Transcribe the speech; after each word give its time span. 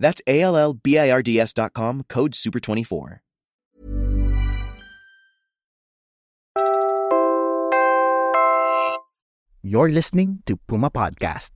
That's 0.00 0.22
A 0.26 0.40
L 0.40 0.56
L 0.56 0.72
B 0.72 0.98
I 0.98 1.10
R 1.10 1.22
D 1.22 1.38
S.com, 1.38 2.04
code 2.08 2.32
SUPER24. 2.32 3.20
You're 9.62 9.90
listening 9.90 10.42
to 10.46 10.56
Puma 10.56 10.90
Podcast. 10.90 11.50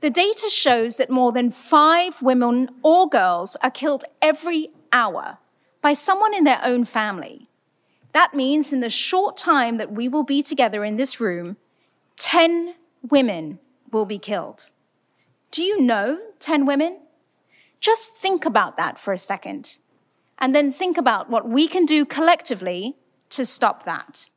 The 0.00 0.10
data 0.10 0.50
shows 0.50 0.96
that 0.96 1.08
more 1.08 1.30
than 1.30 1.52
five 1.52 2.20
women 2.20 2.68
or 2.82 3.08
girls 3.08 3.56
are 3.62 3.70
killed 3.70 4.04
every 4.20 4.70
hour 4.92 5.38
by 5.80 5.92
someone 5.92 6.34
in 6.34 6.42
their 6.42 6.60
own 6.64 6.84
family. 6.84 7.48
That 8.12 8.34
means 8.34 8.72
in 8.72 8.80
the 8.80 8.90
short 8.90 9.36
time 9.36 9.76
that 9.76 9.92
we 9.92 10.08
will 10.08 10.24
be 10.24 10.42
together 10.42 10.84
in 10.84 10.96
this 10.96 11.20
room, 11.20 11.56
10 12.16 12.74
women 13.08 13.60
will 13.92 14.06
be 14.06 14.18
killed. 14.18 14.70
Do 15.52 15.62
you 15.62 15.80
know 15.80 16.18
10 16.40 16.66
women? 16.66 16.98
Just 17.80 18.16
think 18.16 18.44
about 18.44 18.76
that 18.76 18.98
for 18.98 19.12
a 19.12 19.18
second. 19.18 19.76
And 20.38 20.54
then 20.54 20.72
think 20.72 20.98
about 20.98 21.30
what 21.30 21.48
we 21.48 21.68
can 21.68 21.86
do 21.86 22.04
collectively 22.04 22.96
to 23.30 23.44
stop 23.44 23.84
that. 23.84 24.28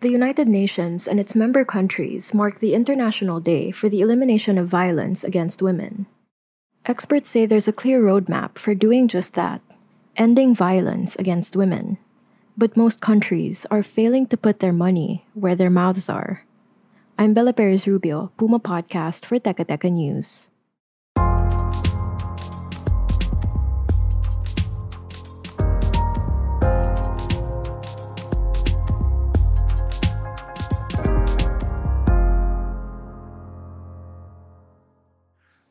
The 0.00 0.10
United 0.10 0.46
Nations 0.46 1.08
and 1.08 1.18
its 1.18 1.34
member 1.34 1.64
countries 1.64 2.32
mark 2.32 2.60
the 2.60 2.74
International 2.74 3.40
Day 3.40 3.72
for 3.72 3.88
the 3.88 4.00
Elimination 4.00 4.56
of 4.56 4.68
Violence 4.68 5.24
Against 5.24 5.60
Women. 5.60 6.06
Experts 6.86 7.28
say 7.30 7.46
there's 7.46 7.66
a 7.66 7.72
clear 7.72 8.00
roadmap 8.00 8.58
for 8.58 8.74
doing 8.74 9.08
just 9.08 9.34
that 9.34 9.60
ending 10.18 10.54
violence 10.54 11.14
against 11.16 11.54
women. 11.54 11.98
But 12.56 12.76
most 12.76 13.00
countries 13.00 13.66
are 13.70 13.84
failing 13.84 14.26
to 14.26 14.36
put 14.36 14.58
their 14.58 14.72
money 14.72 15.24
where 15.34 15.54
their 15.54 15.70
mouths 15.70 16.08
are. 16.08 16.44
I'm 17.16 17.34
Bella 17.34 17.52
Perez 17.52 17.86
Rubio, 17.86 18.32
Puma 18.36 18.58
Podcast 18.58 19.24
for 19.24 19.38
Teka 19.38 19.66
Teka 19.66 19.90
News. 19.90 20.50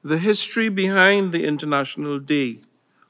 The 0.07 0.19
history 0.19 0.69
behind 0.69 1.33
the 1.33 1.45
International 1.45 2.17
Day 2.17 2.61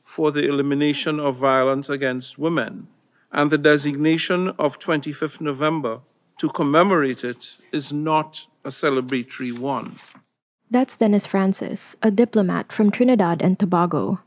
for 0.04 0.32
the 0.32 0.48
Elimination 0.48 1.20
of 1.20 1.36
Violence 1.36 1.90
Against 1.90 2.40
Women 2.40 2.88
and 3.32 3.52
the 3.52 3.60
designation 3.60 4.48
of 4.58 4.80
25th 4.80 5.40
November 5.40 6.00
to 6.40 6.50
commemorate 6.50 7.24
it 7.24 7.58
is 7.72 7.94
not 7.94 8.48
a 8.66 8.70
celebratory 8.70 9.56
one. 9.56 9.98
That's 10.70 10.98
Dennis 10.98 11.26
Francis, 11.26 11.96
a 12.04 12.12
diplomat 12.12 12.74
from 12.74 12.92
Trinidad 12.92 13.42
and 13.42 13.58
Tobago. 13.58 14.20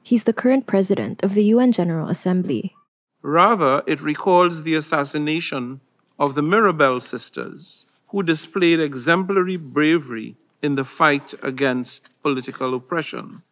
He's 0.00 0.24
the 0.24 0.32
current 0.32 0.66
president 0.66 1.24
of 1.24 1.34
the 1.34 1.42
UN 1.50 1.72
General 1.72 2.08
Assembly. 2.08 2.76
Rather, 3.20 3.82
it 3.84 4.00
recalls 4.00 4.62
the 4.62 4.74
assassination 4.74 5.80
of 6.16 6.36
the 6.36 6.42
Mirabal 6.42 7.02
sisters, 7.02 7.84
who 8.08 8.22
displayed 8.22 8.78
exemplary 8.78 9.56
bravery 9.56 10.36
in 10.62 10.76
the 10.76 10.84
fight 10.84 11.34
against 11.42 12.10
political 12.22 12.74
oppression. 12.74 13.42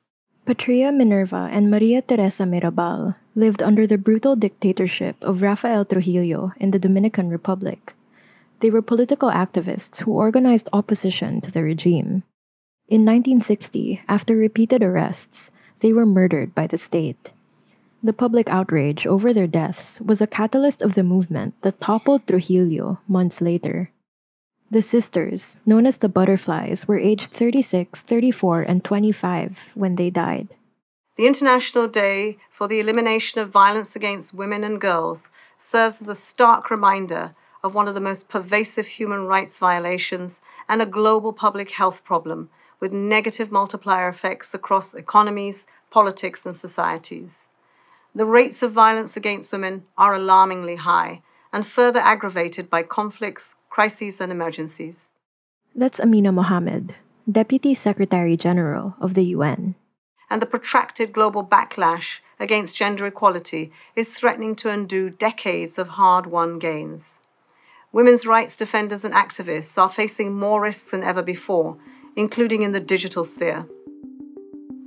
Patria 0.47 0.93
Minerva 0.93 1.49
and 1.51 1.69
Maria 1.69 2.01
Teresa 2.01 2.45
Mirabal 2.45 3.17
lived 3.35 3.61
under 3.61 3.89
the 3.89 3.99
brutal 3.99 4.37
dictatorship 4.37 5.17
of 5.21 5.43
Rafael 5.43 5.85
Trujillo 5.85 6.53
in 6.61 6.71
the 6.71 6.79
Dominican 6.79 7.29
Republic. 7.29 7.95
They 8.61 8.71
were 8.71 8.83
political 8.83 9.31
activists 9.31 10.03
who 10.03 10.13
organized 10.13 10.69
opposition 10.73 11.41
to 11.41 11.51
the 11.51 11.65
regime. 11.65 12.23
In 12.89 13.03
1960, 13.05 14.03
after 14.07 14.37
repeated 14.37 14.81
arrests, 14.81 15.51
they 15.81 15.93
were 15.93 16.07
murdered 16.07 16.55
by 16.55 16.69
the 16.69 16.79
state. 16.79 17.33
The 18.01 18.13
public 18.13 18.49
outrage 18.49 19.09
over 19.09 19.35
their 19.35 19.49
deaths 19.49 20.01
was 20.01 20.21
a 20.21 20.27
catalyst 20.29 20.83
of 20.83 20.95
the 20.95 21.03
movement 21.03 21.61
that 21.63 21.81
toppled 21.81 22.29
Trujillo 22.29 23.01
months 23.09 23.41
later. 23.41 23.91
The 24.71 24.83
sisters, 24.83 25.59
known 25.67 25.85
as 25.85 25.97
the 25.97 26.09
Butterflies, 26.09 26.87
were 26.87 26.97
aged 26.97 27.33
36, 27.33 28.03
34, 28.03 28.63
and 28.63 28.85
25 28.85 29.73
when 29.75 29.97
they 29.97 30.09
died. 30.09 30.55
The 31.17 31.27
International 31.27 31.89
Day 31.89 32.39
for 32.49 32.69
the 32.69 32.79
Elimination 32.79 33.41
of 33.41 33.51
Violence 33.51 33.97
Against 33.97 34.33
Women 34.33 34.63
and 34.63 34.81
Girls 34.81 35.29
serves 35.59 36.01
as 36.01 36.09
a 36.09 36.15
stark 36.15 36.71
reminder 36.71 37.35
of 37.65 37.75
one 37.75 37.89
of 37.89 37.97
the 37.97 38.01
most 38.01 38.29
pervasive 38.29 38.87
human 38.87 39.27
rights 39.27 39.59
violations 39.59 40.41
and 40.69 40.81
a 40.81 40.87
global 40.87 41.33
public 41.33 41.73
health 41.73 42.05
problem 42.05 42.49
with 42.81 42.93
negative 42.93 43.51
multiplier 43.51 44.09
effects 44.09 44.55
across 44.55 44.95
economies, 44.95 45.67
politics, 45.91 46.45
and 46.45 46.55
societies. 46.55 47.49
The 48.15 48.27
rates 48.27 48.63
of 48.63 48.73
violence 48.73 49.17
against 49.17 49.53
women 49.53 49.85
are 49.97 50.15
alarmingly 50.15 50.77
high 50.77 51.23
and 51.53 51.67
further 51.67 52.01
aggravated 52.01 52.69
by 52.69 52.83
conflicts, 52.83 53.57
crises, 53.69 54.21
and 54.21 54.33
emergencies. 54.33 55.13
That's 55.75 56.01
Amina 56.01 56.33
Mohammed, 56.33 56.95
Deputy 57.31 57.75
Secretary 57.75 58.37
General 58.37 58.95
of 59.01 59.15
the 59.15 59.25
UN. 59.37 59.75
And 60.31 60.43
the 60.43 60.47
protracted 60.47 61.13
global 61.13 61.47
backlash 61.47 62.21
against 62.41 62.77
gender 62.77 63.07
equality 63.07 63.73
is 63.95 64.11
threatening 64.11 64.57
to 64.57 64.71
undo 64.71 65.11
decades 65.11 65.79
of 65.79 65.89
hard 65.89 66.27
won 66.27 66.59
gains. 66.59 67.21
Women's 67.93 68.27
rights 68.27 68.57
defenders 68.57 69.05
and 69.05 69.15
activists 69.15 69.79
are 69.79 69.89
facing 69.89 70.35
more 70.35 70.61
risks 70.61 70.91
than 70.91 71.05
ever 71.05 71.23
before, 71.23 71.79
including 72.17 72.63
in 72.63 72.73
the 72.73 72.81
digital 72.81 73.25
sphere. 73.25 73.67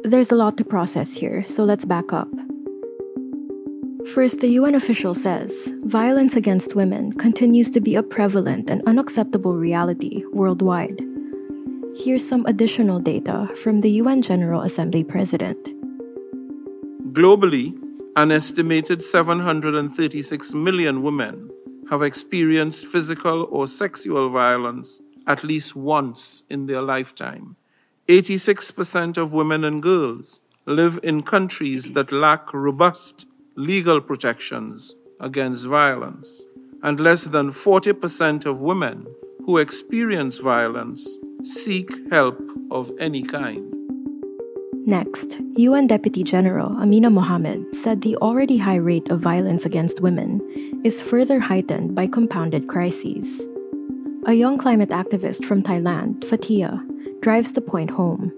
There's 0.03 0.31
a 0.31 0.35
lot 0.35 0.57
to 0.57 0.66
process 0.66 1.13
here, 1.13 1.45
so 1.45 1.63
let's 1.63 1.85
back 1.85 2.12
up. 2.12 2.29
First, 4.13 4.40
the 4.40 4.50
UN 4.59 4.75
official 4.75 5.13
says 5.13 5.73
violence 5.84 6.35
against 6.35 6.75
women 6.75 7.13
continues 7.13 7.69
to 7.72 7.79
be 7.79 7.95
a 7.95 8.01
prevalent 8.01 8.69
and 8.69 8.81
unacceptable 8.88 9.56
reality 9.56 10.23
worldwide. 10.34 11.00
Here's 11.95 12.28
some 12.28 12.45
additional 12.45 13.00
data 13.00 13.50
from 13.61 13.81
the 13.81 13.91
UN 14.01 14.22
General 14.22 14.61
Assembly 14.61 15.03
President. 15.03 15.59
Globally, 17.13 17.78
an 18.16 18.31
estimated 18.31 19.03
736 19.03 20.53
million 20.53 21.03
women 21.03 21.50
have 21.90 22.01
experienced 22.01 22.85
physical 22.85 23.47
or 23.51 23.67
sexual 23.67 24.29
violence 24.29 25.01
at 25.29 25.44
least 25.44 25.75
once 25.75 26.44
in 26.50 26.66
their 26.66 26.81
lifetime. 26.81 27.56
86% 28.09 29.17
of 29.17 29.34
women 29.34 29.63
and 29.63 29.81
girls 29.81 30.41
live 30.66 31.00
in 31.03 31.22
countries 31.22 31.91
that 31.91 32.12
lack 32.12 32.53
robust 32.53 33.28
legal 33.56 34.01
protections 34.01 34.95
against 35.19 35.67
violence, 35.67 36.45
and 36.81 37.00
less 37.00 37.25
than 37.25 37.51
40% 37.51 38.45
of 38.45 38.62
women 38.62 39.06
who 39.45 39.57
experience 39.57 40.38
violence 40.38 41.17
seek 41.44 41.90
help 42.11 42.40
of 42.72 42.91
any 43.00 43.22
kind. 43.22 43.73
Next, 44.85 45.40
UN 45.56 45.85
Deputy 45.88 46.23
General 46.23 46.75
Amina 46.81 47.09
Mohammed 47.11 47.75
said 47.75 48.01
the 48.01 48.16
already 48.17 48.57
high 48.57 48.78
rate 48.78 49.09
of 49.11 49.20
violence 49.20 49.66
against 49.66 50.02
women 50.02 50.41
is 50.84 51.02
further 51.02 51.40
heightened 51.40 51.93
by 51.93 52.08
compounded 52.08 52.67
crises. 52.67 53.48
A 54.29 54.34
young 54.34 54.59
climate 54.59 54.90
activist 54.90 55.43
from 55.43 55.64
Thailand, 55.64 56.23
Fatia, 56.23 56.85
drives 57.20 57.53
the 57.53 57.61
point 57.61 57.90
home. 57.90 58.31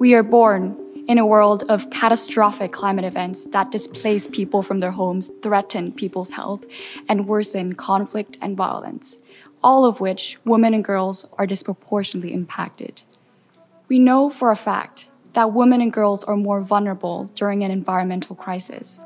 We 0.00 0.12
are 0.14 0.24
born 0.24 0.76
in 1.06 1.18
a 1.18 1.24
world 1.24 1.62
of 1.68 1.88
catastrophic 1.90 2.72
climate 2.72 3.04
events 3.04 3.46
that 3.52 3.70
displace 3.70 4.26
people 4.26 4.60
from 4.64 4.80
their 4.80 4.90
homes, 4.90 5.30
threaten 5.40 5.92
people's 5.92 6.32
health, 6.32 6.64
and 7.08 7.28
worsen 7.28 7.74
conflict 7.74 8.38
and 8.42 8.56
violence, 8.56 9.20
all 9.62 9.84
of 9.84 10.00
which 10.00 10.36
women 10.44 10.74
and 10.74 10.82
girls 10.82 11.24
are 11.38 11.46
disproportionately 11.46 12.34
impacted. 12.34 13.02
We 13.86 14.00
know 14.00 14.30
for 14.30 14.50
a 14.50 14.56
fact 14.56 15.06
that 15.34 15.52
women 15.52 15.80
and 15.80 15.92
girls 15.92 16.24
are 16.24 16.36
more 16.36 16.60
vulnerable 16.60 17.26
during 17.36 17.62
an 17.62 17.70
environmental 17.70 18.34
crisis. 18.34 19.00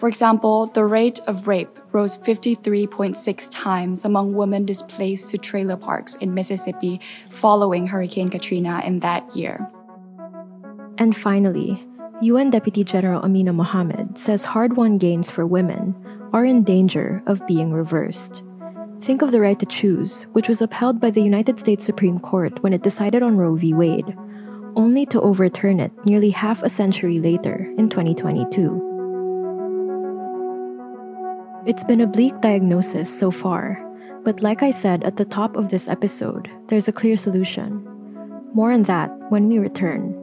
For 0.00 0.08
example, 0.08 0.64
the 0.68 0.86
rate 0.86 1.20
of 1.26 1.46
rape 1.46 1.78
rose 1.92 2.16
53.6 2.16 3.48
times 3.50 4.06
among 4.06 4.32
women 4.32 4.64
displaced 4.64 5.28
to 5.28 5.36
trailer 5.36 5.76
parks 5.76 6.14
in 6.14 6.32
Mississippi 6.32 7.02
following 7.28 7.86
Hurricane 7.86 8.30
Katrina 8.30 8.80
in 8.82 9.00
that 9.00 9.36
year. 9.36 9.68
And 10.96 11.14
finally, 11.14 11.86
UN 12.22 12.48
Deputy 12.48 12.82
General 12.82 13.22
Amina 13.22 13.52
Mohammed 13.52 14.16
says 14.16 14.42
hard 14.42 14.74
won 14.74 14.96
gains 14.96 15.30
for 15.30 15.46
women 15.46 15.94
are 16.32 16.46
in 16.46 16.64
danger 16.64 17.22
of 17.26 17.46
being 17.46 17.70
reversed. 17.70 18.42
Think 19.02 19.20
of 19.20 19.32
the 19.32 19.40
right 19.42 19.58
to 19.58 19.66
choose, 19.66 20.22
which 20.32 20.48
was 20.48 20.62
upheld 20.62 20.98
by 20.98 21.10
the 21.10 21.22
United 21.22 21.58
States 21.58 21.84
Supreme 21.84 22.20
Court 22.20 22.62
when 22.62 22.72
it 22.72 22.82
decided 22.82 23.22
on 23.22 23.36
Roe 23.36 23.54
v. 23.54 23.74
Wade, 23.74 24.16
only 24.76 25.04
to 25.04 25.20
overturn 25.20 25.78
it 25.78 25.92
nearly 26.06 26.30
half 26.30 26.62
a 26.62 26.70
century 26.70 27.18
later 27.18 27.70
in 27.76 27.90
2022. 27.90 28.89
It's 31.66 31.84
been 31.84 32.00
a 32.00 32.06
bleak 32.06 32.40
diagnosis 32.40 33.08
so 33.08 33.30
far, 33.30 33.78
but 34.24 34.42
like 34.42 34.62
I 34.62 34.70
said 34.70 35.04
at 35.04 35.16
the 35.16 35.24
top 35.24 35.56
of 35.56 35.68
this 35.68 35.88
episode, 35.88 36.50
there's 36.68 36.88
a 36.88 36.92
clear 36.92 37.16
solution. 37.16 37.86
More 38.54 38.72
on 38.72 38.84
that 38.84 39.10
when 39.30 39.48
we 39.48 39.58
return. 39.58 40.16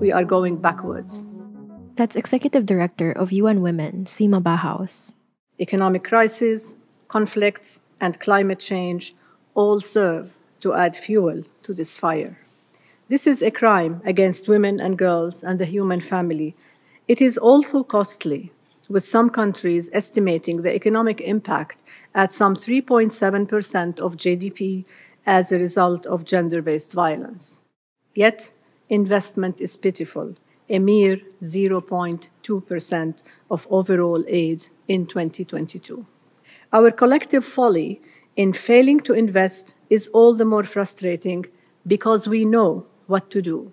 we 0.00 0.10
are 0.10 0.24
going 0.24 0.56
backwards. 0.56 1.29
That's 2.00 2.16
Executive 2.16 2.64
Director 2.64 3.12
of 3.12 3.30
UN 3.30 3.60
Women, 3.60 4.06
Sima 4.06 4.42
Bahous. 4.42 5.12
Economic 5.60 6.02
crisis, 6.02 6.72
conflicts, 7.08 7.80
and 8.00 8.18
climate 8.18 8.58
change 8.58 9.14
all 9.54 9.80
serve 9.80 10.34
to 10.62 10.72
add 10.72 10.96
fuel 10.96 11.42
to 11.62 11.74
this 11.74 11.98
fire. 11.98 12.38
This 13.10 13.26
is 13.26 13.42
a 13.42 13.50
crime 13.50 14.00
against 14.06 14.48
women 14.48 14.80
and 14.80 14.96
girls 14.96 15.44
and 15.44 15.58
the 15.58 15.66
human 15.66 16.00
family. 16.00 16.56
It 17.06 17.20
is 17.20 17.36
also 17.36 17.82
costly, 17.82 18.50
with 18.88 19.06
some 19.06 19.28
countries 19.28 19.90
estimating 19.92 20.62
the 20.62 20.74
economic 20.74 21.20
impact 21.20 21.82
at 22.14 22.32
some 22.32 22.54
3.7% 22.54 24.00
of 24.00 24.16
GDP 24.16 24.86
as 25.26 25.52
a 25.52 25.58
result 25.58 26.06
of 26.06 26.24
gender 26.24 26.62
based 26.62 26.94
violence. 26.94 27.66
Yet, 28.14 28.52
investment 28.88 29.60
is 29.60 29.76
pitiful, 29.76 30.36
a 30.70 30.78
mere 30.78 31.20
0.2% 31.42 33.22
of 33.50 33.66
overall 33.70 34.24
aid 34.28 34.68
in 34.88 35.06
2022. 35.06 36.06
Our 36.72 36.90
collective 36.90 37.44
folly 37.44 38.00
in 38.36 38.52
failing 38.52 39.00
to 39.00 39.12
invest 39.12 39.74
is 39.90 40.08
all 40.08 40.34
the 40.34 40.44
more 40.44 40.64
frustrating 40.64 41.46
because 41.86 42.26
we 42.28 42.44
know 42.44 42.86
what 43.06 43.30
to 43.30 43.42
do 43.42 43.72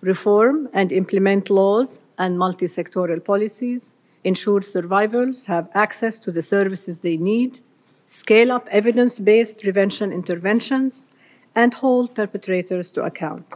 reform 0.00 0.68
and 0.72 0.92
implement 0.92 1.50
laws 1.50 2.00
and 2.18 2.38
multi 2.38 2.66
sectoral 2.66 3.24
policies, 3.24 3.94
ensure 4.22 4.62
survivors 4.62 5.46
have 5.46 5.68
access 5.74 6.20
to 6.20 6.30
the 6.30 6.42
services 6.42 7.00
they 7.00 7.16
need, 7.16 7.60
scale 8.06 8.52
up 8.52 8.68
evidence 8.70 9.18
based 9.18 9.60
prevention 9.60 10.12
interventions, 10.12 11.06
and 11.54 11.74
hold 11.74 12.14
perpetrators 12.14 12.92
to 12.92 13.02
account. 13.02 13.54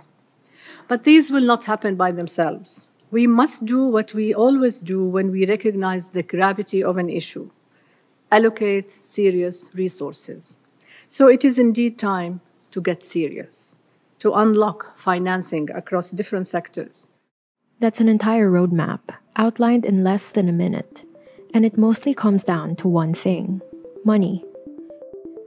But 0.92 1.04
these 1.04 1.30
will 1.30 1.40
not 1.40 1.64
happen 1.64 1.96
by 1.96 2.12
themselves. 2.12 2.86
We 3.10 3.26
must 3.26 3.64
do 3.64 3.82
what 3.82 4.12
we 4.12 4.34
always 4.34 4.82
do 4.82 5.02
when 5.02 5.30
we 5.30 5.46
recognize 5.46 6.10
the 6.10 6.22
gravity 6.22 6.84
of 6.84 6.98
an 6.98 7.08
issue 7.08 7.48
allocate 8.30 8.92
serious 9.02 9.70
resources. 9.72 10.54
So 11.08 11.28
it 11.28 11.46
is 11.46 11.58
indeed 11.58 11.98
time 11.98 12.42
to 12.72 12.82
get 12.82 13.02
serious, 13.02 13.74
to 14.18 14.34
unlock 14.34 14.98
financing 14.98 15.70
across 15.70 16.10
different 16.10 16.46
sectors. 16.46 17.08
That's 17.80 18.02
an 18.02 18.10
entire 18.10 18.50
roadmap 18.50 19.00
outlined 19.34 19.86
in 19.86 20.04
less 20.04 20.28
than 20.28 20.46
a 20.46 20.52
minute, 20.52 21.04
and 21.54 21.64
it 21.64 21.78
mostly 21.78 22.12
comes 22.12 22.42
down 22.42 22.76
to 22.76 22.86
one 22.86 23.14
thing 23.14 23.62
money. 24.04 24.44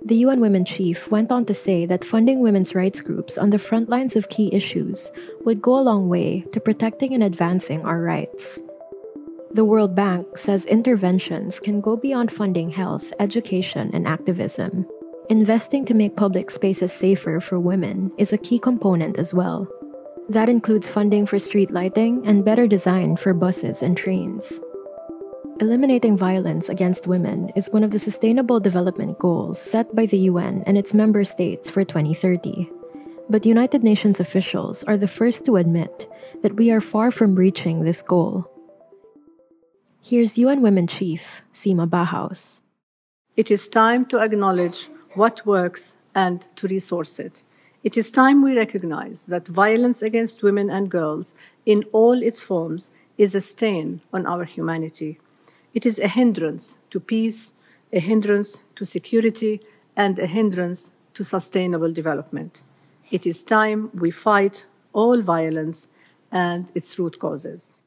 The 0.06 0.18
UN 0.18 0.40
Women 0.40 0.66
Chief 0.66 1.10
went 1.10 1.32
on 1.32 1.46
to 1.46 1.54
say 1.56 1.88
that 1.88 2.06
funding 2.06 2.40
women's 2.40 2.76
rights 2.76 3.02
groups 3.02 3.40
on 3.40 3.50
the 3.50 3.58
front 3.58 3.90
lines 3.90 4.16
of 4.16 4.30
key 4.30 4.54
issues 4.54 5.12
would 5.46 5.64
go 5.64 5.80
a 5.80 5.82
long 5.82 6.08
way 6.08 6.42
to 6.52 6.60
protecting 6.60 7.16
and 7.16 7.24
advancing 7.24 7.84
our 7.84 8.00
rights. 8.00 8.60
The 9.50 9.66
World 9.66 9.96
Bank 9.96 10.38
says 10.38 10.64
interventions 10.66 11.60
can 11.60 11.82
go 11.82 11.98
beyond 11.98 12.32
funding 12.32 12.70
health, 12.70 13.14
education, 13.20 13.90
and 13.96 14.06
activism. 14.06 14.86
Investing 15.28 15.86
to 15.86 15.96
make 15.96 16.16
public 16.16 16.52
spaces 16.52 16.94
safer 16.94 17.40
for 17.40 17.60
women 17.60 18.12
is 18.20 18.32
a 18.32 18.38
key 18.38 18.60
component 18.60 19.18
as 19.18 19.34
well. 19.34 19.68
That 20.30 20.50
includes 20.50 20.86
funding 20.86 21.26
for 21.26 21.40
street 21.40 21.72
lighting 21.72 22.22
and 22.28 22.46
better 22.46 22.68
design 22.68 23.16
for 23.16 23.34
buses 23.34 23.82
and 23.82 23.98
trains. 23.98 24.62
Eliminating 25.62 26.18
violence 26.18 26.68
against 26.68 27.08
women 27.08 27.50
is 27.56 27.70
one 27.70 27.82
of 27.86 27.92
the 27.92 27.98
Sustainable 27.98 28.60
Development 28.60 29.18
Goals 29.18 29.58
set 29.58 29.96
by 29.96 30.06
the 30.06 30.18
UN 30.28 30.64
and 30.68 30.78
its 30.78 30.94
member 30.94 31.24
states 31.24 31.70
for 31.70 31.86
2030. 31.86 32.70
But 33.30 33.46
United 33.46 33.82
Nations 33.82 34.20
officials 34.20 34.84
are 34.84 34.98
the 34.98 35.08
first 35.08 35.46
to 35.46 35.56
admit 35.56 36.12
that 36.42 36.58
we 36.58 36.72
are 36.72 36.82
far 36.82 37.10
from 37.10 37.36
reaching 37.36 37.86
this 37.86 38.02
goal. 38.02 38.52
Here's 40.04 40.38
UN 40.38 40.62
Women 40.62 40.88
Chief 40.88 41.42
Sima 41.54 41.90
Bahous. 41.90 42.62
It 43.38 43.50
is 43.50 43.70
time 43.70 44.06
to 44.08 44.20
acknowledge 44.20 44.90
what 45.14 45.46
works 45.46 45.96
and 46.14 46.46
to 46.58 46.68
resource 46.68 47.18
it. 47.18 47.44
It 47.82 47.96
is 47.96 48.12
time 48.12 48.44
we 48.44 48.58
recognize 48.58 49.24
that 49.28 49.48
violence 49.48 50.02
against 50.02 50.44
women 50.44 50.70
and 50.70 50.92
girls 50.92 51.34
in 51.66 51.86
all 51.94 52.22
its 52.22 52.42
forms 52.42 52.92
is 53.18 53.34
a 53.34 53.40
stain 53.40 54.02
on 54.12 54.26
our 54.26 54.44
humanity. 54.44 55.18
It 55.76 55.86
is 55.86 56.00
a 56.00 56.08
hindrance 56.08 56.80
to 56.92 57.02
peace, 57.02 57.52
a 57.92 58.00
hindrance 58.00 58.62
to 58.78 58.86
security, 58.86 59.60
and 59.98 60.18
a 60.18 60.26
hindrance 60.26 60.94
to 61.16 61.26
sustainable 61.26 61.92
development. 61.92 62.64
It 63.12 63.28
is 63.28 63.44
time 63.44 63.92
we 63.94 64.10
fight 64.10 64.64
all 64.94 65.22
violence 65.22 65.90
and 66.32 66.72
its 66.74 66.98
root 66.98 67.20
causes. 67.20 67.82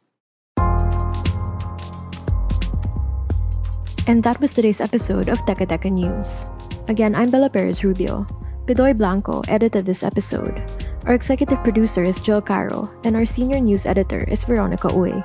And 4.06 4.22
that 4.22 4.38
was 4.38 4.52
today's 4.52 4.82
episode 4.82 5.30
of 5.30 5.38
Teka 5.46 5.64
Teka 5.64 5.90
News. 5.90 6.44
Again, 6.88 7.14
I'm 7.14 7.30
Bella 7.30 7.48
Perez 7.48 7.82
Rubio. 7.82 8.26
Pidoy 8.66 8.94
Blanco 8.94 9.40
edited 9.48 9.86
this 9.86 10.02
episode. 10.02 10.60
Our 11.06 11.14
executive 11.14 11.64
producer 11.64 12.04
is 12.04 12.20
Jill 12.20 12.42
Caro, 12.42 12.90
and 13.04 13.16
our 13.16 13.24
senior 13.24 13.60
news 13.60 13.86
editor 13.86 14.28
is 14.28 14.44
Veronica 14.44 14.88
Uy. 14.88 15.24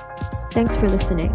Thanks 0.54 0.78
for 0.78 0.88
listening. 0.88 1.32